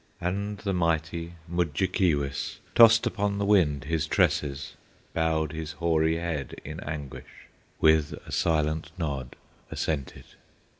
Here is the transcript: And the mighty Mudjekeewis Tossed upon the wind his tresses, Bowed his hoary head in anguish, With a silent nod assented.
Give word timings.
And 0.19 0.57
the 0.57 0.73
mighty 0.73 1.33
Mudjekeewis 1.47 2.57
Tossed 2.73 3.05
upon 3.05 3.37
the 3.37 3.45
wind 3.45 3.83
his 3.83 4.07
tresses, 4.07 4.73
Bowed 5.13 5.51
his 5.51 5.73
hoary 5.73 6.15
head 6.17 6.55
in 6.65 6.79
anguish, 6.79 7.45
With 7.79 8.13
a 8.25 8.31
silent 8.31 8.89
nod 8.97 9.35
assented. 9.69 10.25